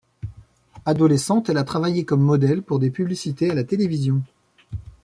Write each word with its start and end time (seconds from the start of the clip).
Adolescente, 0.87 1.49
elle 1.49 1.57
a 1.59 1.63
travaillé 1.63 2.05
comme 2.05 2.23
modèle 2.23 2.63
pour 2.63 2.79
des 2.79 2.89
publicités 2.89 3.51
à 3.51 3.53
la 3.53 3.63
télévision. 3.63 4.23